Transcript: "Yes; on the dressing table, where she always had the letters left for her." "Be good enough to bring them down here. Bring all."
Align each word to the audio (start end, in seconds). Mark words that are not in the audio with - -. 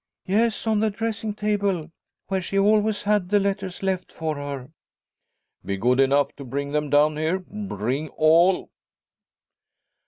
"Yes; 0.25 0.65
on 0.65 0.79
the 0.79 0.89
dressing 0.89 1.35
table, 1.35 1.91
where 2.25 2.41
she 2.41 2.57
always 2.57 3.03
had 3.03 3.29
the 3.29 3.39
letters 3.39 3.83
left 3.83 4.11
for 4.11 4.35
her." 4.37 4.71
"Be 5.63 5.77
good 5.77 5.99
enough 5.99 6.35
to 6.37 6.43
bring 6.43 6.71
them 6.71 6.89
down 6.89 7.17
here. 7.17 7.37
Bring 7.37 8.09
all." 8.09 8.71